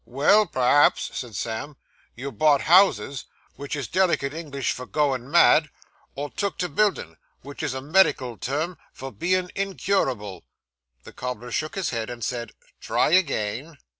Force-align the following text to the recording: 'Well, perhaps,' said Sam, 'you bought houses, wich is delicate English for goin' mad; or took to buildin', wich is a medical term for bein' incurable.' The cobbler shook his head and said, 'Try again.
'Well, 0.03 0.47
perhaps,' 0.47 1.11
said 1.13 1.35
Sam, 1.35 1.77
'you 2.15 2.31
bought 2.31 2.61
houses, 2.61 3.25
wich 3.55 3.75
is 3.75 3.87
delicate 3.87 4.33
English 4.33 4.71
for 4.71 4.87
goin' 4.87 5.29
mad; 5.29 5.69
or 6.15 6.31
took 6.31 6.57
to 6.57 6.69
buildin', 6.69 7.17
wich 7.43 7.61
is 7.61 7.75
a 7.75 7.81
medical 7.83 8.35
term 8.35 8.79
for 8.91 9.11
bein' 9.11 9.51
incurable.' 9.53 10.43
The 11.03 11.13
cobbler 11.13 11.51
shook 11.51 11.75
his 11.75 11.91
head 11.91 12.09
and 12.09 12.23
said, 12.23 12.53
'Try 12.79 13.09
again. 13.11 13.77